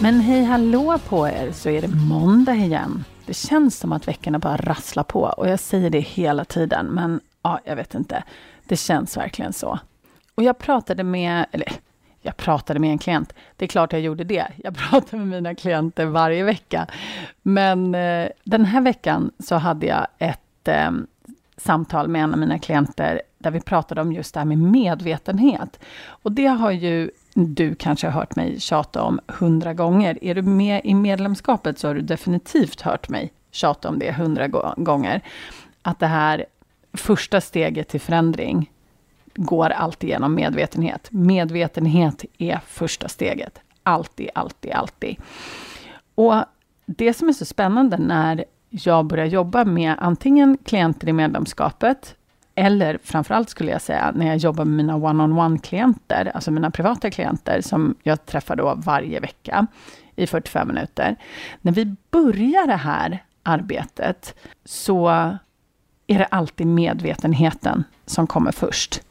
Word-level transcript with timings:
Men 0.00 0.20
hej 0.20 0.44
hallå 0.44 0.98
på 1.08 1.28
er, 1.28 1.52
så 1.52 1.68
är 1.68 1.82
det 1.82 1.88
måndag 1.88 2.54
igen. 2.54 3.04
Det 3.26 3.34
känns 3.34 3.78
som 3.78 3.92
att 3.92 4.08
veckorna 4.08 4.38
bara 4.38 4.56
rasslar 4.56 5.02
på 5.02 5.20
och 5.20 5.48
jag 5.48 5.60
säger 5.60 5.90
det 5.90 6.00
hela 6.00 6.44
tiden, 6.44 6.86
men 6.86 7.20
ja, 7.42 7.60
jag 7.64 7.76
vet 7.76 7.94
inte. 7.94 8.24
Det 8.64 8.76
känns 8.76 9.16
verkligen 9.16 9.52
så. 9.52 9.78
Och 10.34 10.42
jag 10.42 10.58
pratade 10.58 11.02
med, 11.02 11.46
eller 11.52 11.72
jag 12.20 12.36
pratade 12.36 12.80
med 12.80 12.90
en 12.90 12.98
klient. 12.98 13.34
Det 13.56 13.64
är 13.64 13.68
klart 13.68 13.92
jag 13.92 14.02
gjorde 14.02 14.24
det. 14.24 14.46
Jag 14.56 14.76
pratar 14.90 15.16
med 15.16 15.26
mina 15.26 15.54
klienter 15.54 16.06
varje 16.06 16.44
vecka. 16.44 16.86
Men 17.42 17.94
eh, 17.94 18.28
den 18.44 18.64
här 18.64 18.80
veckan 18.80 19.30
så 19.38 19.54
hade 19.54 19.86
jag 19.86 20.06
ett 20.18 20.68
eh, 20.68 20.90
samtal 21.56 22.08
med 22.08 22.22
en 22.22 22.32
av 22.32 22.38
mina 22.38 22.58
klienter 22.58 23.22
där 23.38 23.50
vi 23.50 23.60
pratade 23.60 24.00
om 24.00 24.12
just 24.12 24.34
det 24.34 24.40
här 24.40 24.44
med 24.44 24.58
medvetenhet. 24.58 25.80
Och 26.08 26.32
det 26.32 26.46
har 26.46 26.70
ju 26.70 27.10
du 27.44 27.74
kanske 27.74 28.06
har 28.06 28.12
hört 28.12 28.36
mig 28.36 28.60
tjata 28.60 29.02
om 29.02 29.20
hundra 29.26 29.74
gånger. 29.74 30.24
Är 30.24 30.34
du 30.34 30.42
med 30.42 30.80
i 30.84 30.94
medlemskapet 30.94 31.78
så 31.78 31.86
har 31.88 31.94
du 31.94 32.00
definitivt 32.00 32.80
hört 32.80 33.08
mig 33.08 33.32
tjata 33.50 33.88
om 33.88 33.98
det 33.98 34.12
hundra 34.12 34.48
gånger. 34.76 35.22
Att 35.82 35.98
det 35.98 36.06
här 36.06 36.46
första 36.92 37.40
steget 37.40 37.88
till 37.88 38.00
förändring 38.00 38.70
går 39.34 39.70
alltid 39.70 40.10
genom 40.10 40.34
medvetenhet. 40.34 41.08
Medvetenhet 41.10 42.24
är 42.38 42.60
första 42.66 43.08
steget. 43.08 43.60
Alltid, 43.82 44.30
alltid, 44.34 44.72
alltid. 44.72 45.16
Och 46.14 46.34
det 46.86 47.14
som 47.14 47.28
är 47.28 47.32
så 47.32 47.44
spännande 47.44 47.98
när 47.98 48.44
jag 48.70 49.06
börjar 49.06 49.26
jobba 49.26 49.64
med 49.64 49.94
antingen 49.98 50.58
klienter 50.64 51.08
i 51.08 51.12
medlemskapet 51.12 52.14
eller 52.58 52.98
framförallt 53.02 53.50
skulle 53.50 53.70
jag 53.70 53.82
säga, 53.82 54.12
när 54.14 54.26
jag 54.26 54.36
jobbar 54.36 54.64
med 54.64 54.76
mina 54.76 54.96
one-on-one-klienter, 54.96 56.32
alltså 56.34 56.50
mina 56.50 56.70
privata 56.70 57.10
klienter, 57.10 57.60
som 57.60 57.94
jag 58.02 58.26
träffar 58.26 58.56
då 58.56 58.74
varje 58.76 59.20
vecka 59.20 59.66
i 60.16 60.26
45 60.26 60.68
minuter. 60.68 61.16
När 61.60 61.72
vi 61.72 61.96
börjar 62.10 62.66
det 62.66 62.76
här 62.76 63.24
arbetet, 63.42 64.34
så 64.64 65.08
är 66.06 66.18
det 66.18 66.24
alltid 66.24 66.66
medvetenheten 66.66 67.84
som 68.06 68.26
kommer 68.26 68.52
först. 68.52 69.02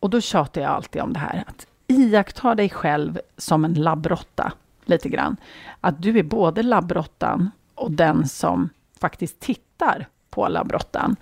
Och 0.00 0.10
då 0.10 0.20
tjatar 0.20 0.60
jag 0.60 0.70
alltid 0.70 1.02
om 1.02 1.12
det 1.12 1.18
här, 1.18 1.44
att 1.46 1.66
iaktta 1.86 2.54
dig 2.54 2.68
själv 2.68 3.20
som 3.36 3.64
en 3.64 3.74
labbrotta, 3.74 4.52
lite 4.84 5.08
grann. 5.08 5.36
Att 5.80 6.02
du 6.02 6.18
är 6.18 6.22
både 6.22 6.62
labbrottan 6.62 7.50
och 7.74 7.90
den 7.90 8.28
som 8.28 8.68
faktiskt 9.00 9.40
tittar 9.40 10.06
på 10.30 10.48
labbrottan. 10.48 11.16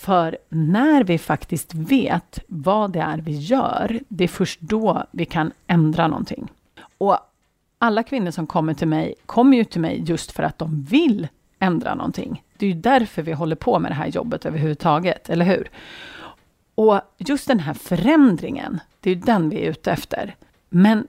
För 0.00 0.38
när 0.48 1.04
vi 1.04 1.18
faktiskt 1.18 1.74
vet 1.74 2.38
vad 2.46 2.92
det 2.92 3.00
är 3.00 3.18
vi 3.18 3.32
gör, 3.32 4.00
det 4.08 4.24
är 4.24 4.28
först 4.28 4.60
då 4.60 5.04
vi 5.10 5.24
kan 5.24 5.52
ändra 5.66 6.08
någonting. 6.08 6.48
Och 6.98 7.18
alla 7.78 8.02
kvinnor 8.02 8.30
som 8.30 8.46
kommer 8.46 8.74
till 8.74 8.88
mig, 8.88 9.14
kommer 9.26 9.56
ju 9.56 9.64
till 9.64 9.80
mig 9.80 10.02
just 10.06 10.32
för 10.32 10.42
att 10.42 10.58
de 10.58 10.82
vill 10.82 11.28
ändra 11.58 11.94
någonting. 11.94 12.42
Det 12.56 12.66
är 12.66 12.70
ju 12.70 12.80
därför 12.80 13.22
vi 13.22 13.32
håller 13.32 13.56
på 13.56 13.78
med 13.78 13.90
det 13.90 13.94
här 13.94 14.06
jobbet 14.06 14.46
överhuvudtaget, 14.46 15.30
eller 15.30 15.44
hur? 15.44 15.70
Och 16.74 17.00
just 17.18 17.48
den 17.48 17.60
här 17.60 17.74
förändringen, 17.74 18.80
det 19.00 19.10
är 19.10 19.14
ju 19.14 19.20
den 19.20 19.48
vi 19.48 19.56
är 19.56 19.70
ute 19.70 19.92
efter. 19.92 20.34
Men 20.68 21.06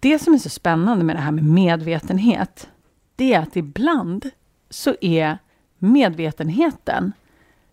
det 0.00 0.18
som 0.18 0.34
är 0.34 0.38
så 0.38 0.48
spännande 0.48 1.04
med 1.04 1.16
det 1.16 1.20
här 1.20 1.32
med 1.32 1.44
medvetenhet, 1.44 2.68
det 3.16 3.34
är 3.34 3.40
att 3.40 3.56
ibland 3.56 4.30
så 4.70 4.94
är 5.00 5.38
medvetenheten 5.78 7.12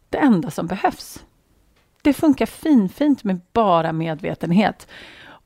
det 0.10 0.18
enda 0.18 0.52
som 0.52 0.68
behövs. 0.68 1.26
Det 2.02 2.14
funkar 2.14 2.46
finfint 2.46 3.24
med 3.24 3.40
bara 3.54 3.94
medvetenhet. 3.94 4.88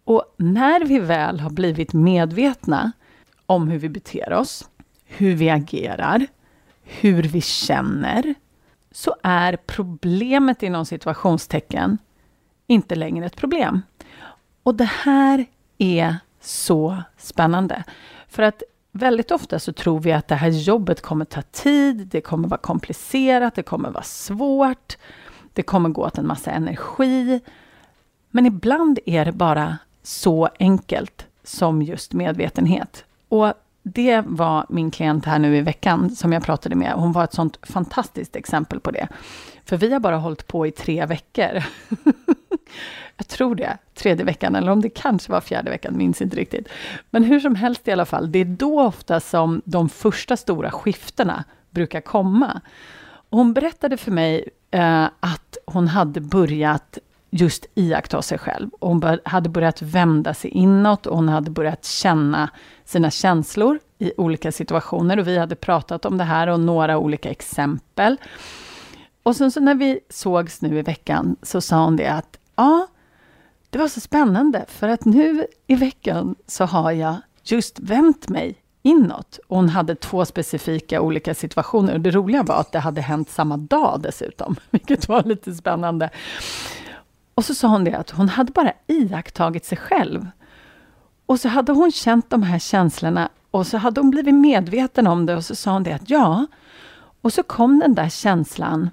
Och 0.04 0.36
när 0.38 0.86
vi 0.86 1.00
väl 1.00 1.40
har 1.40 1.50
blivit 1.50 1.94
medvetna 1.94 2.92
om 3.46 3.68
hur 3.68 3.80
vi 3.80 3.90
beter 3.90 4.34
oss, 4.34 4.70
hur 5.06 5.36
vi 5.36 5.50
agerar, 5.50 6.28
hur 6.84 7.24
vi 7.24 7.42
känner, 7.42 8.36
så 8.92 9.16
är 9.24 9.56
problemet 9.56 10.64
inom 10.64 10.86
situationstecken 10.86 11.98
inte 12.68 12.96
längre 12.96 13.26
ett 13.26 13.36
problem. 13.36 13.82
Och 14.64 14.76
det 14.76 14.90
här 15.04 15.46
är 15.78 16.16
så 16.42 16.98
spännande. 17.18 17.84
För 18.28 18.44
att 18.44 18.64
väldigt 18.92 19.32
ofta 19.32 19.60
så 19.60 19.74
tror 19.74 20.00
vi 20.00 20.12
att 20.12 20.28
det 20.28 20.36
här 20.36 20.50
jobbet 20.50 21.02
kommer 21.02 21.26
ta 21.26 21.42
tid, 21.42 22.08
det 22.08 22.22
kommer 22.22 22.48
vara 22.48 22.60
komplicerat, 22.60 23.56
det 23.56 23.64
kommer 23.64 23.92
vara 23.92 24.04
svårt, 24.04 24.98
det 25.54 25.64
kommer 25.64 25.90
gå 25.90 26.06
åt 26.06 26.18
en 26.18 26.28
massa 26.28 26.52
energi. 26.52 27.40
Men 28.30 28.46
ibland 28.46 29.00
är 29.06 29.26
det 29.26 29.32
bara 29.32 29.78
så 30.04 30.50
enkelt 30.60 31.28
som 31.44 31.82
just 31.82 32.14
medvetenhet. 32.14 33.06
Och 33.30 33.54
det 33.84 34.24
var 34.28 34.66
min 34.70 34.92
klient 34.92 35.26
här 35.26 35.40
nu 35.40 35.58
i 35.58 35.62
veckan 35.62 36.10
som 36.10 36.34
jag 36.34 36.44
pratade 36.44 36.76
med. 36.76 36.94
Hon 36.94 37.12
var 37.12 37.24
ett 37.24 37.34
sånt 37.34 37.58
fantastiskt 37.62 38.36
exempel 38.36 38.80
på 38.80 38.92
det. 38.92 39.08
För 39.66 39.78
vi 39.78 39.94
har 39.94 40.00
bara 40.00 40.18
hållit 40.18 40.48
på 40.48 40.68
i 40.68 40.72
tre 40.72 41.06
veckor. 41.06 41.64
jag 43.22 43.28
tror 43.28 43.56
det, 43.56 43.78
tredje 43.94 44.26
veckan, 44.26 44.56
eller 44.56 44.72
om 44.72 44.82
det 44.82 44.90
kanske 44.90 45.32
var 45.32 45.42
fjärde 45.42 45.70
veckan, 45.70 45.98
minns 45.98 46.22
inte 46.22 46.36
riktigt. 46.36 46.68
Men 47.10 47.24
hur 47.24 47.40
som 47.40 47.56
helst 47.56 47.88
i 47.88 47.92
alla 47.92 48.06
fall, 48.06 48.32
det 48.32 48.40
är 48.40 48.46
då 48.46 48.82
ofta 48.82 49.20
som 49.20 49.62
de 49.66 49.90
första 49.90 50.38
stora 50.38 50.72
skiftena 50.72 51.44
brukar 51.70 52.02
komma. 52.02 52.62
Hon 53.30 53.54
berättade 53.54 53.98
för 53.98 54.12
mig 54.12 54.50
eh, 54.72 55.04
att 55.20 55.58
hon 55.66 55.88
hade 55.88 56.22
börjat 56.22 56.98
just 57.30 57.66
iaktta 57.76 58.22
sig 58.22 58.38
själv. 58.38 58.70
Och 58.80 58.90
hon 58.90 59.00
bör, 59.00 59.22
hade 59.26 59.50
börjat 59.50 59.82
vända 59.82 60.34
sig 60.34 60.52
inåt 60.52 61.06
och 61.06 61.16
hon 61.16 61.30
hade 61.30 61.52
börjat 61.52 61.86
känna 61.86 62.50
sina 62.86 63.12
känslor 63.12 63.80
i 64.00 64.14
olika 64.18 64.52
situationer. 64.52 65.20
Och 65.20 65.28
vi 65.28 65.38
hade 65.38 65.56
pratat 65.56 66.06
om 66.06 66.18
det 66.18 66.24
här 66.24 66.48
och 66.48 66.60
några 66.60 66.98
olika 66.98 67.30
exempel. 67.30 68.18
Och 69.24 69.36
sen 69.36 69.52
så 69.52 69.60
när 69.60 69.76
vi 69.76 70.00
sågs 70.10 70.62
nu 70.62 70.80
i 70.80 70.82
veckan 70.82 71.36
så 71.42 71.62
sa 71.62 71.84
hon 71.84 71.96
det 71.96 72.08
att 72.08 72.38
ja, 72.56 72.88
det 73.72 73.78
var 73.78 73.88
så 73.88 74.00
spännande 74.00 74.66
för 74.68 74.88
att 74.88 75.06
nu 75.06 75.48
i 75.68 75.76
veckan 75.76 76.36
så 76.48 76.66
har 76.66 76.92
jag 76.92 77.16
just 77.44 77.80
vänt 77.80 78.30
mig 78.30 78.56
inåt. 78.82 79.40
Och 79.48 79.56
hon 79.56 79.70
hade 79.70 79.96
två 79.96 80.26
specifika 80.26 81.02
olika 81.02 81.34
situationer. 81.34 81.94
Och 81.94 82.02
det 82.02 82.12
roliga 82.12 82.44
var 82.44 82.56
att 82.56 82.72
det 82.72 82.80
hade 82.80 83.02
hänt 83.02 83.30
samma 83.30 83.58
dag 83.58 84.00
dessutom, 84.04 84.56
vilket 84.70 85.08
var 85.08 85.24
lite 85.24 85.54
spännande. 85.56 86.10
Och 87.36 87.46
så 87.46 87.56
sa 87.56 87.68
hon 87.68 87.84
det 87.84 87.94
att 87.94 88.10
hon 88.10 88.30
hade 88.30 88.52
bara 88.52 88.74
iakttagit 88.88 89.66
sig 89.66 89.78
själv. 89.78 90.28
Och 91.26 91.40
så 91.40 91.48
hade 91.48 91.72
hon 91.72 91.92
känt 91.92 92.30
de 92.30 92.44
här 92.44 92.60
känslorna 92.60 93.30
och 93.52 93.68
så 93.68 93.78
hade 93.78 94.02
hon 94.02 94.10
blivit 94.10 94.36
medveten 94.36 95.08
om 95.08 95.26
det 95.26 95.36
och 95.36 95.46
så 95.46 95.56
sa 95.56 95.72
hon 95.72 95.84
det 95.84 95.94
att 95.94 96.10
ja. 96.10 96.48
Och 97.22 97.34
så 97.34 97.44
kom 97.44 97.80
den 97.80 97.96
där 97.96 98.10
känslan 98.10 98.90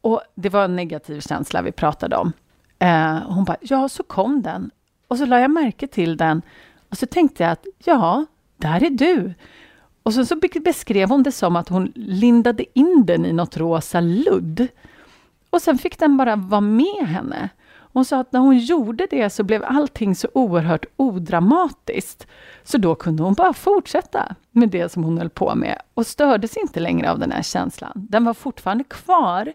och 0.00 0.20
det 0.34 0.48
var 0.48 0.64
en 0.64 0.76
negativ 0.76 1.20
känsla 1.20 1.62
vi 1.62 1.72
pratade 1.72 2.16
om. 2.16 2.32
Eh, 2.78 3.18
hon 3.18 3.44
bara, 3.44 3.56
ja, 3.60 3.88
så 3.88 4.02
kom 4.02 4.42
den. 4.42 4.70
Och 5.08 5.18
så 5.18 5.26
la 5.26 5.40
jag 5.40 5.50
märke 5.50 5.86
till 5.86 6.16
den. 6.16 6.42
Och 6.90 6.98
så 6.98 7.06
tänkte 7.06 7.42
jag 7.42 7.52
att, 7.52 7.66
ja, 7.84 8.26
där 8.56 8.82
är 8.82 8.90
du. 8.90 9.34
Och 10.02 10.14
så, 10.14 10.24
så 10.26 10.36
beskrev 10.64 11.08
hon 11.08 11.22
det 11.22 11.32
som 11.32 11.56
att 11.56 11.68
hon 11.68 11.92
lindade 11.94 12.78
in 12.78 13.06
den 13.06 13.26
i 13.26 13.32
något 13.32 13.56
rosa 13.56 14.00
ludd. 14.00 14.68
Och 15.50 15.62
sen 15.62 15.78
fick 15.78 15.98
den 15.98 16.16
bara 16.16 16.36
vara 16.36 16.60
med 16.60 17.06
henne. 17.06 17.48
Hon 17.96 18.04
sa 18.04 18.20
att 18.20 18.32
när 18.32 18.40
hon 18.40 18.58
gjorde 18.58 19.06
det 19.10 19.30
så 19.30 19.42
blev 19.42 19.64
allting 19.64 20.14
så 20.14 20.28
oerhört 20.34 20.84
odramatiskt. 20.96 22.26
Så 22.64 22.78
då 22.78 22.94
kunde 22.94 23.22
hon 23.22 23.34
bara 23.34 23.52
fortsätta 23.52 24.34
med 24.50 24.68
det 24.68 24.92
som 24.92 25.04
hon 25.04 25.18
höll 25.18 25.30
på 25.30 25.54
med 25.54 25.82
och 25.94 26.06
stördes 26.06 26.56
inte 26.56 26.80
längre 26.80 27.10
av 27.10 27.18
den 27.18 27.32
här 27.32 27.42
känslan. 27.42 27.92
Den 27.94 28.24
var 28.24 28.34
fortfarande 28.34 28.84
kvar, 28.84 29.52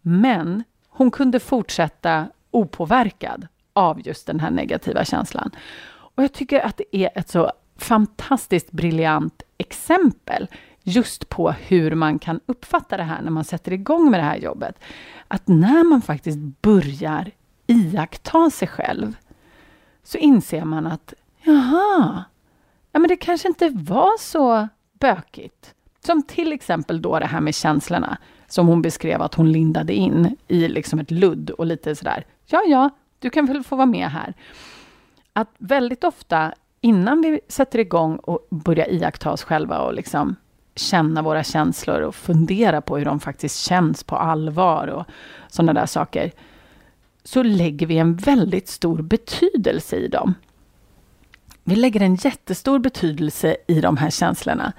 men 0.00 0.64
hon 0.88 1.10
kunde 1.10 1.40
fortsätta 1.40 2.26
opåverkad 2.50 3.46
av 3.72 4.06
just 4.06 4.26
den 4.26 4.40
här 4.40 4.50
negativa 4.50 5.04
känslan. 5.04 5.50
Och 5.90 6.22
jag 6.22 6.32
tycker 6.32 6.60
att 6.60 6.76
det 6.76 6.96
är 6.96 7.10
ett 7.14 7.28
så 7.28 7.52
fantastiskt 7.76 8.70
briljant 8.70 9.42
exempel 9.58 10.48
just 10.82 11.28
på 11.28 11.50
hur 11.50 11.94
man 11.94 12.18
kan 12.18 12.40
uppfatta 12.46 12.96
det 12.96 13.02
här 13.02 13.22
när 13.22 13.30
man 13.30 13.44
sätter 13.44 13.72
igång 13.72 14.10
med 14.10 14.20
det 14.20 14.24
här 14.24 14.36
jobbet. 14.36 14.78
Att 15.28 15.48
när 15.48 15.84
man 15.84 16.02
faktiskt 16.02 16.38
börjar 16.38 17.30
iaktta 17.66 18.50
sig 18.50 18.68
själv 18.68 19.16
så 20.02 20.18
inser 20.18 20.64
man 20.64 20.86
att 20.86 21.14
jaha, 21.42 22.24
ja 22.92 23.00
men 23.00 23.08
det 23.08 23.16
kanske 23.16 23.48
inte 23.48 23.68
var 23.68 24.18
så 24.18 24.68
bökigt. 25.00 25.74
Som 26.04 26.22
till 26.22 26.52
exempel 26.52 27.02
då 27.02 27.18
det 27.18 27.26
här 27.26 27.40
med 27.40 27.54
känslorna, 27.54 28.18
som 28.46 28.66
hon 28.66 28.82
beskrev 28.82 29.22
att 29.22 29.34
hon 29.34 29.52
lindade 29.52 29.94
in 29.94 30.36
i 30.48 30.68
liksom 30.68 30.98
ett 30.98 31.10
ludd 31.10 31.50
och 31.50 31.66
lite 31.66 31.96
sådär, 31.96 32.24
ja, 32.48 32.62
ja, 32.66 32.90
du 33.18 33.30
kan 33.30 33.46
väl 33.46 33.64
få 33.64 33.76
vara 33.76 33.86
med 33.86 34.10
här. 34.10 34.34
Att 35.32 35.54
väldigt 35.58 36.04
ofta 36.04 36.54
innan 36.80 37.20
vi 37.20 37.40
sätter 37.48 37.78
igång 37.78 38.16
och 38.16 38.46
börjar 38.50 38.92
iaktta 38.92 39.32
oss 39.32 39.42
själva 39.42 39.78
och 39.78 39.94
liksom 39.94 40.36
känna 40.74 41.22
våra 41.22 41.44
känslor 41.44 42.00
och 42.00 42.14
fundera 42.14 42.80
på 42.80 42.98
hur 42.98 43.04
de 43.04 43.20
faktiskt 43.20 43.58
känns 43.58 44.04
på 44.04 44.16
allvar 44.16 44.86
och 44.86 45.04
sådana 45.48 45.80
där 45.80 45.86
saker, 45.86 46.32
så 47.24 47.42
lägger 47.42 47.86
vi 47.86 47.98
en 47.98 48.16
väldigt 48.16 48.68
stor 48.68 49.02
betydelse 49.02 49.96
i 49.96 50.08
dem. 50.08 50.34
Vi 51.64 51.76
lägger 51.76 52.02
en 52.02 52.14
jättestor 52.14 52.78
betydelse 52.78 53.56
i 53.66 53.80
de 53.80 53.96
här 53.96 54.10
känslorna. 54.10 54.72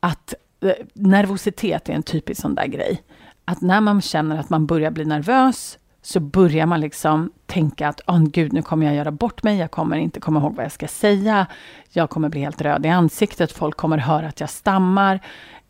Att 0.00 0.34
eh, 0.60 0.72
nervositet 0.94 1.88
är 1.88 1.92
en 1.92 2.02
typisk 2.02 2.40
sån 2.40 2.54
där 2.54 2.66
grej. 2.66 3.02
Att 3.44 3.60
när 3.60 3.80
man 3.80 4.00
känner 4.00 4.38
att 4.38 4.50
man 4.50 4.66
börjar 4.66 4.90
bli 4.90 5.04
nervös 5.04 5.78
så 6.06 6.20
börjar 6.20 6.66
man 6.66 6.80
liksom 6.80 7.30
tänka 7.46 7.88
att 7.88 8.00
oh, 8.06 8.22
gud, 8.24 8.52
nu 8.52 8.62
kommer 8.62 8.86
jag 8.86 8.94
göra 8.94 9.10
bort 9.10 9.42
mig, 9.42 9.58
jag 9.58 9.70
kommer 9.70 9.96
inte 9.96 10.20
komma 10.20 10.40
ihåg 10.40 10.54
vad 10.54 10.64
jag 10.64 10.72
ska 10.72 10.88
säga, 10.88 11.46
jag 11.90 12.10
kommer 12.10 12.28
bli 12.28 12.40
helt 12.40 12.60
röd 12.60 12.86
i 12.86 12.88
ansiktet, 12.88 13.52
folk 13.52 13.76
kommer 13.76 13.98
höra 13.98 14.26
att 14.26 14.40
jag 14.40 14.50
stammar, 14.50 15.20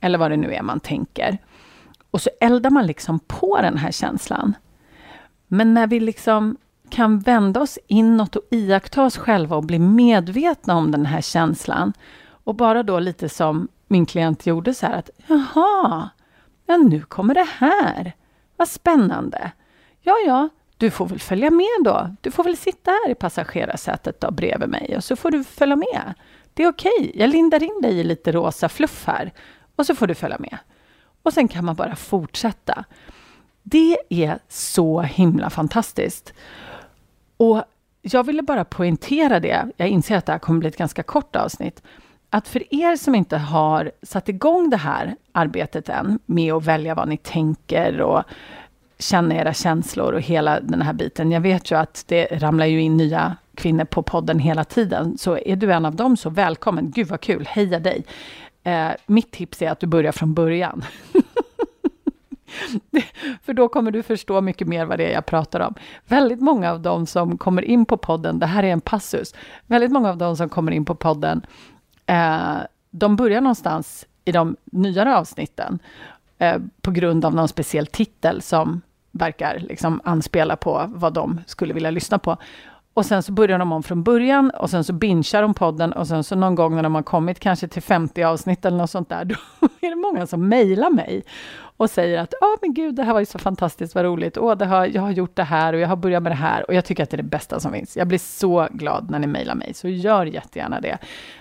eller 0.01 0.19
vad 0.19 0.31
det 0.31 0.37
nu 0.37 0.55
är 0.55 0.63
man 0.63 0.81
tänker. 0.81 1.39
Och 2.11 2.21
så 2.21 2.31
eldar 2.41 2.71
man 2.71 2.87
liksom 2.87 3.19
på 3.19 3.59
den 3.63 3.79
här 3.79 3.91
känslan. 3.91 4.55
Men 5.49 5.75
när 5.75 5.87
vi 5.87 6.01
liksom 6.01 6.57
kan 6.91 7.19
vända 7.19 7.61
oss 7.61 7.79
inåt 7.87 8.37
och 8.37 8.45
iaktta 8.51 9.05
oss 9.05 9.17
själva 9.17 9.57
och 9.57 9.65
bli 9.65 9.79
medvetna 9.79 10.77
om 10.77 10.91
den 10.91 11.07
här 11.07 11.21
känslan 11.21 11.93
och 12.27 12.55
bara 12.55 12.83
då 12.83 12.99
lite 12.99 13.29
som 13.29 13.69
min 13.89 14.07
klient 14.07 14.47
gjorde 14.47 14.75
så 14.75 14.87
här 14.87 14.99
att 14.99 15.11
jaha, 15.27 16.09
ja 16.67 16.77
nu 16.77 17.01
kommer 17.03 17.35
det 17.35 17.49
här. 17.59 18.13
Vad 18.57 18.69
spännande. 18.69 19.53
Ja, 20.07 20.15
ja, 20.27 20.49
du 20.77 20.91
får 20.91 21.07
väl 21.07 21.21
följa 21.21 21.51
med 21.51 21.85
då. 21.85 22.15
Du 22.21 22.31
får 22.31 22.45
väl 22.45 22.57
sitta 22.57 22.91
här 22.91 23.11
i 23.11 23.15
passagerarsätet 23.15 24.21
då 24.21 24.31
bredvid 24.31 24.69
mig 24.69 24.97
och 24.97 25.05
så 25.05 25.17
får 25.17 25.31
du 25.31 25.45
följa 25.45 25.77
med. 25.77 26.15
Det 26.55 26.63
är 26.63 26.69
okej, 26.69 26.93
okay. 26.99 27.13
jag 27.15 27.31
lindar 27.31 27.63
in 27.63 27.81
dig 27.83 27.99
i 27.99 28.05
lite 28.05 28.33
rosa 28.33 28.69
fluff 28.69 29.07
här 29.07 29.33
och 29.77 29.87
så 29.87 29.95
får 29.95 30.07
du 30.07 30.15
följa 30.15 30.39
med. 30.39 30.59
Och 31.23 31.33
sen 31.33 31.49
kan 31.49 31.65
man 31.65 31.75
bara 31.75 31.97
fortsätta. 31.97 32.85
Det 33.63 33.99
är 34.09 34.39
så 34.49 35.01
himla 35.01 35.51
fantastiskt. 35.51 36.33
Och 37.37 37.63
jag 38.03 38.25
ville 38.25 38.43
bara 38.43 38.65
poängtera 38.65 39.41
det. 39.41 39.69
Jag 39.77 39.89
inser 39.89 40.17
att 40.17 40.27
det 40.27 40.33
här 40.33 40.39
kommer 40.39 40.61
bli 40.61 40.69
ett 40.69 40.77
ganska 40.77 41.03
kort 41.03 41.37
avsnitt. 41.37 41.83
Att 42.31 42.49
för 42.49 42.75
er 42.75 42.97
som 42.97 43.15
inte 43.15 43.37
har 43.37 43.93
satt 44.03 44.29
igång 44.29 44.71
det 44.71 44.77
här 44.77 45.17
arbetet 45.33 45.89
än 45.89 46.19
med 46.27 46.53
att 46.53 46.65
välja 46.65 46.95
vad 46.95 47.09
ni 47.09 47.17
tänker 47.17 48.01
och 48.01 48.25
känna 48.99 49.35
era 49.35 49.55
känslor 49.55 50.13
och 50.13 50.21
hela 50.21 50.61
den 50.61 50.83
här 50.83 50.93
biten. 50.93 51.33
Jag 51.33 51.41
vet 51.41 51.71
ju 51.71 51.79
att 51.79 52.05
det 52.07 52.27
ramlar 52.27 52.67
ju 52.67 52.81
in 52.81 52.97
nya 52.97 53.37
kvinnor 53.55 53.85
på 53.85 54.03
podden 54.03 54.39
hela 54.39 54.65
tiden. 54.65 55.19
Så 55.19 55.39
är 55.39 55.57
du 55.57 55.73
en 55.73 55.85
av 55.85 55.97
dem 55.97 56.17
så 56.17 56.31
välkommen. 56.31 56.91
Gud 56.91 57.07
vad 57.07 57.21
kul, 57.21 57.47
heja 57.47 57.79
dig. 57.79 58.05
Eh, 58.63 58.91
mitt 59.07 59.31
tips 59.31 59.63
är 59.63 59.71
att 59.71 59.81
du 59.81 59.87
börjar 59.87 60.13
från 60.13 60.35
början. 60.35 60.85
För 63.43 63.53
då 63.53 63.69
kommer 63.69 63.91
du 63.91 64.03
förstå 64.03 64.41
mycket 64.41 64.69
mer 64.69 64.85
vad 64.85 64.99
det 64.99 65.05
är 65.05 65.13
jag 65.13 65.27
pratar 65.27 65.61
om. 65.61 65.75
Väldigt 66.07 66.41
många 66.41 66.71
av 66.71 66.81
dem 66.81 67.07
som 67.07 67.39
kommer 67.39 67.63
in 67.63 67.87
på 67.87 67.97
podden, 67.97 68.39
det 68.39 68.47
här 68.47 68.63
är 68.63 68.69
en 68.69 68.81
passus, 68.81 69.35
väldigt 69.67 69.91
många 69.91 70.11
av 70.11 70.17
dem 70.17 70.37
som 70.37 70.49
kommer 70.49 70.73
in 70.73 70.85
på 70.85 70.95
podden, 70.95 71.47
eh, 72.07 72.57
de 72.91 73.17
börjar 73.17 73.41
någonstans 73.41 74.07
i 74.25 74.33
de 74.33 74.57
nyare 74.65 75.17
avsnitten 75.17 75.79
eh, 76.45 76.61
på 76.83 76.91
grund 76.91 77.25
av 77.25 77.35
någon 77.35 77.49
speciell 77.49 77.87
titel 77.87 78.43
som 78.43 78.83
verkar 79.13 79.59
liksom 79.59 80.01
anspela 80.05 80.57
på 80.57 80.85
vad 80.95 81.13
de 81.13 81.41
skulle 81.47 81.75
vilja 81.75 81.91
lyssna 81.91 82.19
på. 82.19 82.37
Och 82.95 83.07
sen 83.07 83.23
så 83.23 83.33
börjar 83.33 83.59
de 83.59 83.73
om 83.73 83.83
från 83.83 84.03
början 84.03 84.51
och 84.51 84.71
sen 84.71 84.85
så 84.85 84.93
binchar 84.93 85.43
de 85.43 85.55
podden 85.55 85.93
och 85.93 86.07
sen 86.07 86.25
så 86.25 86.37
någon 86.37 86.55
gång 86.55 86.77
när 86.77 86.83
de 86.83 86.95
har 86.95 87.03
kommit 87.03 87.41
kanske 87.41 87.69
till 87.69 87.83
50 87.83 88.23
avsnitt 88.23 88.65
eller 88.65 88.79
något 88.79 88.91
sånt 88.91 89.09
där, 89.09 89.25
då 89.61 89.69
är 89.81 89.91
det 89.91 89.97
många 89.97 90.27
som 90.27 90.49
mejlar 90.49 90.91
mig 90.91 91.25
och 91.77 91.91
säger 91.91 92.19
att 92.19 92.35
ja, 92.41 92.47
oh, 92.47 92.59
men 92.61 92.75
gud, 92.75 92.95
det 92.95 93.03
här 93.03 93.13
var 93.13 93.21
ju 93.21 93.27
så 93.27 93.39
fantastiskt, 93.39 93.95
vad 93.95 94.05
roligt, 94.05 94.39
oh, 94.39 94.57
det 94.57 94.67
har, 94.67 94.87
jag 94.87 95.03
har 95.03 95.11
gjort 95.11 95.37
det 95.37 95.43
här 95.43 95.73
och 95.73 95.81
jag 95.81 95.89
har 95.89 95.97
börjat 95.97 96.23
med 96.23 96.33
det 96.33 96.37
här 96.37 96.67
och 96.69 96.75
jag 96.75 96.85
tycker 96.85 97.03
att 97.03 97.11
det 97.11 97.15
är 97.15 97.23
det 97.23 97.23
bästa 97.23 97.61
som 97.61 97.73
finns. 97.73 97.97
Jag 97.97 98.09
blir 98.09 98.19
så 98.19 98.69
glad 98.71 99.11
när 99.11 99.19
ni 99.19 99.27
mejlar 99.27 99.55
mig, 99.55 99.75
så 99.75 99.89
gör 99.89 100.27
jättegärna 100.27 100.81
det. 100.81 100.99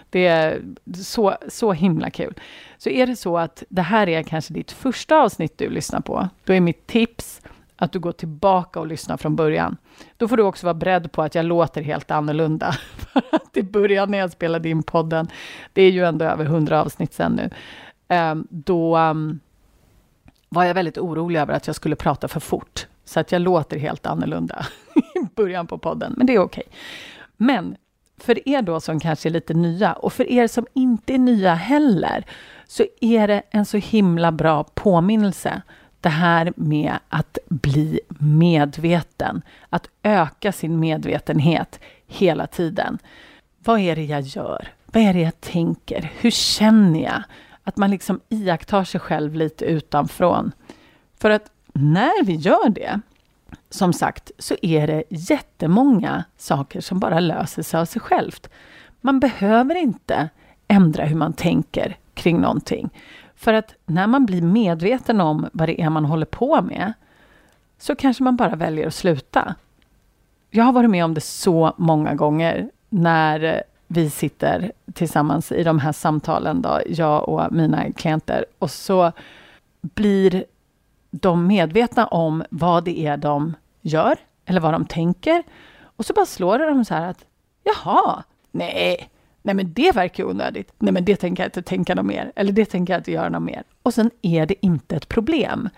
Det 0.09 0.27
är 0.27 0.61
så, 0.95 1.35
så 1.47 1.73
himla 1.73 2.09
kul. 2.09 2.33
Så 2.77 2.89
är 2.89 3.07
det 3.07 3.15
så 3.15 3.37
att 3.37 3.63
det 3.69 3.81
här 3.81 4.09
är 4.09 4.23
kanske 4.23 4.53
ditt 4.53 4.71
första 4.71 5.21
avsnitt 5.21 5.57
du 5.57 5.69
lyssnar 5.69 5.99
på, 5.99 6.29
då 6.43 6.53
är 6.53 6.59
mitt 6.59 6.87
tips 6.87 7.41
att 7.83 7.91
du 7.91 7.99
går 7.99 8.11
tillbaka 8.11 8.79
och 8.79 8.87
lyssnar 8.87 9.17
från 9.17 9.35
början. 9.35 9.77
Då 10.17 10.27
får 10.27 10.37
du 10.37 10.43
också 10.43 10.65
vara 10.65 10.73
beredd 10.73 11.11
på 11.11 11.21
att 11.21 11.35
jag 11.35 11.45
låter 11.45 11.81
helt 11.81 12.11
annorlunda. 12.11 12.71
För 12.97 13.23
att 13.31 13.57
i 13.57 13.63
början 13.63 14.11
när 14.11 14.17
jag 14.17 14.31
spelade 14.31 14.69
in 14.69 14.83
podden, 14.83 15.27
det 15.73 15.81
är 15.81 15.91
ju 15.91 16.05
ändå 16.05 16.25
över 16.25 16.45
hundra 16.45 16.81
avsnitt 16.81 17.13
sen 17.13 17.31
nu, 17.31 17.49
ehm, 18.07 18.47
då 18.49 18.95
ehm, 18.95 19.39
var 20.49 20.63
jag 20.63 20.73
väldigt 20.73 20.97
orolig 20.97 21.39
över 21.39 21.53
att 21.53 21.67
jag 21.67 21.75
skulle 21.75 21.95
prata 21.95 22.27
för 22.27 22.39
fort. 22.39 22.87
Så 23.05 23.19
att 23.19 23.31
jag 23.31 23.41
låter 23.41 23.77
helt 23.77 24.05
annorlunda 24.05 24.65
i 24.95 25.35
början 25.35 25.67
på 25.67 25.77
podden, 25.77 26.13
men 26.17 26.27
det 26.27 26.33
är 26.33 26.39
okej. 26.39 26.63
Okay. 26.67 26.79
Men 27.37 27.75
för 28.17 28.49
er 28.49 28.61
då 28.61 28.79
som 28.79 28.99
kanske 28.99 29.29
är 29.29 29.31
lite 29.31 29.53
nya 29.53 29.93
och 29.93 30.13
för 30.13 30.29
er 30.29 30.47
som 30.47 30.65
inte 30.73 31.13
är 31.13 31.17
nya 31.17 31.53
heller, 31.53 32.25
så 32.67 32.85
är 33.01 33.27
det 33.27 33.41
en 33.49 33.65
så 33.65 33.77
himla 33.77 34.31
bra 34.31 34.63
påminnelse 34.63 35.61
det 36.03 36.09
här 36.09 36.53
med 36.55 36.93
att 37.09 37.37
bli 37.49 37.99
medveten, 38.19 39.41
att 39.69 39.89
öka 40.03 40.51
sin 40.51 40.79
medvetenhet 40.79 41.79
hela 42.07 42.47
tiden. 42.47 42.97
Vad 43.59 43.79
är 43.79 43.95
det 43.95 44.03
jag 44.03 44.21
gör? 44.21 44.67
Vad 44.85 45.03
är 45.03 45.13
det 45.13 45.19
jag 45.19 45.41
tänker? 45.41 46.11
Hur 46.19 46.31
känner 46.31 47.03
jag? 47.03 47.23
Att 47.63 47.77
man 47.77 47.91
liksom 47.91 48.19
iakttar 48.29 48.83
sig 48.83 48.99
själv 48.99 49.35
lite 49.35 49.65
utanför. 49.65 50.51
För 51.17 51.29
att 51.29 51.51
när 51.73 52.23
vi 52.25 52.35
gör 52.35 52.69
det, 52.69 53.01
som 53.69 53.93
sagt, 53.93 54.31
så 54.39 54.55
är 54.61 54.87
det 54.87 55.03
jättemånga 55.09 56.23
saker 56.37 56.81
som 56.81 56.99
bara 56.99 57.19
löser 57.19 57.63
sig 57.63 57.79
av 57.79 57.85
sig 57.85 58.01
självt. 58.01 58.49
Man 59.01 59.19
behöver 59.19 59.75
inte 59.75 60.29
ändra 60.67 61.05
hur 61.05 61.15
man 61.15 61.33
tänker 61.33 61.97
kring 62.13 62.41
någonting. 62.41 62.89
För 63.43 63.53
att 63.53 63.75
när 63.85 64.07
man 64.07 64.25
blir 64.25 64.41
medveten 64.41 65.21
om 65.21 65.49
vad 65.53 65.69
det 65.69 65.81
är 65.81 65.89
man 65.89 66.05
håller 66.05 66.25
på 66.25 66.61
med, 66.61 66.93
så 67.77 67.95
kanske 67.95 68.23
man 68.23 68.35
bara 68.35 68.55
väljer 68.55 68.87
att 68.87 68.93
sluta. 68.93 69.55
Jag 70.49 70.63
har 70.63 70.73
varit 70.73 70.89
med 70.89 71.05
om 71.05 71.13
det 71.13 71.21
så 71.21 71.73
många 71.77 72.15
gånger 72.15 72.69
när 72.89 73.63
vi 73.87 74.09
sitter 74.09 74.71
tillsammans 74.93 75.51
i 75.51 75.63
de 75.63 75.79
här 75.79 75.91
samtalen, 75.91 76.61
då, 76.61 76.81
jag 76.87 77.29
och 77.29 77.53
mina 77.53 77.91
klienter, 77.91 78.45
och 78.59 78.71
så 78.71 79.11
blir 79.81 80.45
de 81.11 81.47
medvetna 81.47 82.07
om 82.07 82.43
vad 82.49 82.83
det 82.83 83.05
är 83.05 83.17
de 83.17 83.53
gör, 83.81 84.17
eller 84.45 84.61
vad 84.61 84.73
de 84.73 84.85
tänker. 84.85 85.43
Och 85.95 86.05
så 86.05 86.13
bara 86.13 86.25
slår 86.25 86.59
det 86.59 86.65
dem 86.65 86.85
så 86.85 86.93
här 86.93 87.09
att, 87.09 87.25
jaha, 87.63 88.23
nej, 88.51 89.09
nej 89.43 89.55
men 89.55 89.73
det 89.73 89.91
verkar 89.91 90.23
onödigt. 90.23 90.73
Nej 90.79 90.93
men 90.93 91.05
det 91.05 91.15
tänker 91.15 91.43
jag 91.43 91.47
inte 91.47 91.61
tänka 91.61 91.95
något 91.95 92.05
mer. 92.05 92.31
Eller 92.35 92.51
det 92.51 92.65
tänker 92.65 92.93
jag 92.93 92.99
inte 92.99 93.11
göra 93.11 93.29
något 93.29 93.43
mer. 93.43 93.63
Och 93.83 93.93
sen 93.93 94.11
är 94.21 94.45
det 94.45 94.65
inte 94.65 94.95
ett 94.95 95.09
problem. 95.09 95.69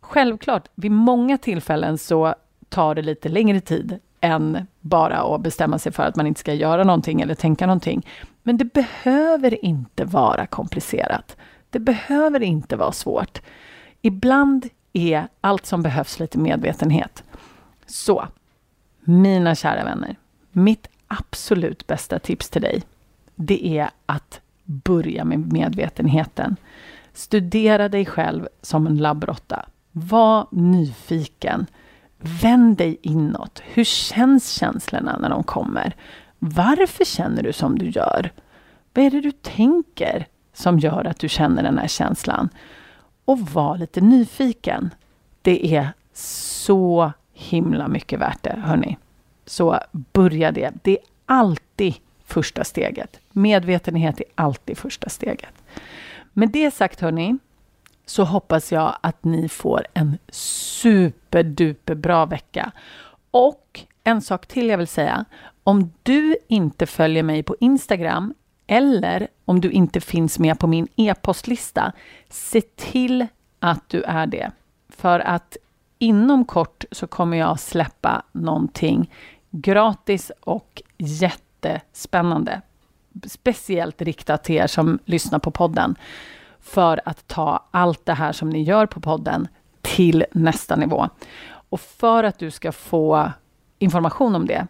Självklart, 0.00 0.68
vid 0.74 0.90
många 0.90 1.38
tillfällen 1.38 1.98
så 1.98 2.34
tar 2.68 2.94
det 2.94 3.02
lite 3.02 3.28
längre 3.28 3.60
tid 3.60 3.98
än 4.20 4.66
bara 4.80 5.34
att 5.34 5.40
bestämma 5.40 5.78
sig 5.78 5.92
för 5.92 6.02
att 6.02 6.16
man 6.16 6.26
inte 6.26 6.40
ska 6.40 6.54
göra 6.54 6.84
någonting 6.84 7.20
eller 7.20 7.34
tänka 7.34 7.66
någonting. 7.66 8.06
Men 8.42 8.56
det 8.56 8.64
behöver 8.64 9.64
inte 9.64 10.04
vara 10.04 10.46
komplicerat. 10.46 11.36
Det 11.70 11.78
behöver 11.78 12.42
inte 12.42 12.76
vara 12.76 12.92
svårt. 12.92 13.42
Ibland 14.02 14.68
är 14.92 15.28
allt 15.40 15.66
som 15.66 15.82
behövs 15.82 16.20
lite 16.20 16.38
medvetenhet. 16.38 17.24
Så, 17.86 18.28
mina 19.00 19.54
kära 19.54 19.84
vänner, 19.84 20.16
mitt 20.52 20.88
absolut 21.18 21.86
bästa 21.86 22.18
tips 22.18 22.48
till 22.48 22.62
dig, 22.62 22.82
det 23.34 23.78
är 23.78 23.90
att 24.06 24.40
börja 24.64 25.24
med 25.24 25.52
medvetenheten. 25.52 26.56
Studera 27.12 27.88
dig 27.88 28.06
själv 28.06 28.48
som 28.62 28.86
en 28.86 28.96
labbrotta. 28.96 29.66
Var 29.92 30.46
nyfiken. 30.50 31.66
Vänd 32.18 32.76
dig 32.76 32.98
inåt. 33.02 33.62
Hur 33.64 33.84
känns 33.84 34.50
känslorna 34.50 35.18
när 35.18 35.30
de 35.30 35.42
kommer? 35.42 35.96
Varför 36.38 37.04
känner 37.04 37.42
du 37.42 37.52
som 37.52 37.78
du 37.78 37.90
gör? 37.90 38.32
Vad 38.94 39.04
är 39.04 39.10
det 39.10 39.20
du 39.20 39.32
tänker 39.32 40.26
som 40.52 40.78
gör 40.78 41.04
att 41.04 41.18
du 41.18 41.28
känner 41.28 41.62
den 41.62 41.78
här 41.78 41.88
känslan? 41.88 42.48
Och 43.24 43.40
var 43.40 43.78
lite 43.78 44.00
nyfiken. 44.00 44.90
Det 45.42 45.76
är 45.76 45.88
så 46.14 47.12
himla 47.32 47.88
mycket 47.88 48.20
värt 48.20 48.42
det, 48.42 48.62
hörni. 48.64 48.98
Så 49.44 49.80
börja 49.92 50.52
det. 50.52 50.72
Det 50.82 50.90
är 50.90 51.04
alltid 51.26 51.94
första 52.24 52.64
steget. 52.64 53.20
Medvetenhet 53.30 54.20
är 54.20 54.26
alltid 54.34 54.78
första 54.78 55.08
steget. 55.08 55.54
Med 56.32 56.50
det 56.50 56.70
sagt 56.70 57.00
hörni, 57.00 57.38
så 58.06 58.24
hoppas 58.24 58.72
jag 58.72 58.96
att 59.00 59.24
ni 59.24 59.48
får 59.48 59.86
en 59.94 60.18
superduper 60.32 61.94
bra 61.94 62.26
vecka. 62.26 62.72
Och 63.30 63.80
en 64.04 64.22
sak 64.22 64.46
till 64.46 64.68
jag 64.68 64.78
vill 64.78 64.86
säga. 64.86 65.24
Om 65.64 65.92
du 66.02 66.36
inte 66.48 66.86
följer 66.86 67.22
mig 67.22 67.42
på 67.42 67.56
Instagram 67.60 68.34
eller 68.66 69.28
om 69.44 69.60
du 69.60 69.70
inte 69.70 70.00
finns 70.00 70.38
med 70.38 70.58
på 70.58 70.66
min 70.66 70.88
e-postlista, 70.96 71.92
se 72.28 72.60
till 72.60 73.26
att 73.58 73.88
du 73.88 74.02
är 74.02 74.26
det. 74.26 74.50
För 74.88 75.20
att 75.20 75.56
inom 75.98 76.44
kort 76.44 76.84
så 76.90 77.06
kommer 77.06 77.36
jag 77.36 77.60
släppa 77.60 78.22
någonting 78.32 79.10
gratis 79.52 80.32
och 80.40 80.82
jättespännande. 80.98 82.62
Speciellt 83.26 84.02
riktat 84.02 84.44
till 84.44 84.54
er 84.54 84.66
som 84.66 84.98
lyssnar 85.04 85.38
på 85.38 85.50
podden. 85.50 85.96
För 86.60 87.00
att 87.04 87.28
ta 87.28 87.68
allt 87.70 88.06
det 88.06 88.14
här 88.14 88.32
som 88.32 88.50
ni 88.50 88.62
gör 88.62 88.86
på 88.86 89.00
podden 89.00 89.48
till 89.80 90.24
nästa 90.32 90.76
nivå. 90.76 91.08
Och 91.68 91.80
för 91.80 92.24
att 92.24 92.38
du 92.38 92.50
ska 92.50 92.72
få 92.72 93.32
information 93.78 94.34
om 94.34 94.46
det 94.46 94.66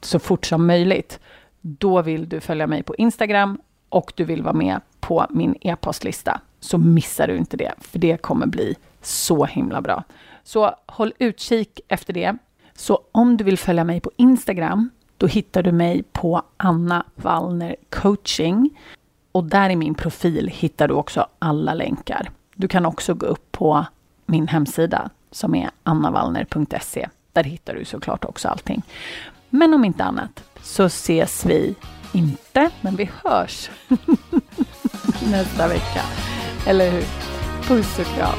så 0.00 0.18
fort 0.18 0.46
som 0.46 0.66
möjligt, 0.66 1.20
då 1.60 2.02
vill 2.02 2.28
du 2.28 2.40
följa 2.40 2.66
mig 2.66 2.82
på 2.82 2.96
Instagram 2.96 3.58
och 3.88 4.12
du 4.16 4.24
vill 4.24 4.42
vara 4.42 4.54
med 4.54 4.80
på 5.00 5.26
min 5.30 5.54
e-postlista. 5.60 6.40
Så 6.60 6.78
missar 6.78 7.26
du 7.26 7.36
inte 7.36 7.56
det, 7.56 7.72
för 7.80 7.98
det 7.98 8.22
kommer 8.22 8.46
bli 8.46 8.76
så 9.02 9.44
himla 9.44 9.80
bra. 9.80 10.04
Så 10.44 10.74
håll 10.86 11.12
utkik 11.18 11.80
efter 11.88 12.12
det. 12.12 12.36
Så 12.76 13.00
om 13.12 13.36
du 13.36 13.44
vill 13.44 13.58
följa 13.58 13.84
mig 13.84 14.00
på 14.00 14.10
Instagram, 14.16 14.90
då 15.16 15.26
hittar 15.26 15.62
du 15.62 15.72
mig 15.72 16.02
på 16.12 16.42
Anna 16.56 17.04
Wallner 17.14 17.76
coaching. 17.90 18.78
Och 19.32 19.44
där 19.44 19.70
i 19.70 19.76
min 19.76 19.94
profil 19.94 20.50
hittar 20.54 20.88
du 20.88 20.94
också 20.94 21.26
alla 21.38 21.74
länkar. 21.74 22.30
Du 22.54 22.68
kan 22.68 22.86
också 22.86 23.14
gå 23.14 23.26
upp 23.26 23.52
på 23.52 23.86
min 24.26 24.48
hemsida 24.48 25.10
som 25.30 25.54
är 25.54 25.70
annavallner.se. 25.82 27.08
Där 27.32 27.44
hittar 27.44 27.74
du 27.74 27.84
såklart 27.84 28.24
också 28.24 28.48
allting. 28.48 28.82
Men 29.50 29.74
om 29.74 29.84
inte 29.84 30.04
annat 30.04 30.44
så 30.62 30.84
ses 30.84 31.46
vi 31.46 31.74
inte, 32.12 32.70
men 32.80 32.96
vi 32.96 33.10
hörs 33.24 33.70
nästa 35.30 35.68
vecka. 35.68 36.02
Eller 36.66 36.90
hur? 36.90 37.04
Puss 37.68 37.98
och 37.98 38.06
kram. 38.06 38.38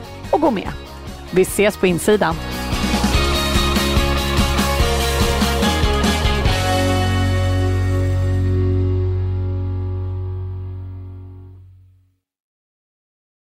och 0.31 0.41
gå 0.41 0.51
med. 0.51 0.71
Vi 1.31 1.41
ses 1.41 1.77
på 1.77 1.87
insidan. 1.87 2.35